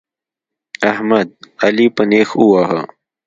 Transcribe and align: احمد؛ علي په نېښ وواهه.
احمد؛ 0.91 1.27
علي 1.63 1.87
په 1.95 2.03
نېښ 2.09 2.29
وواهه. 2.37 2.81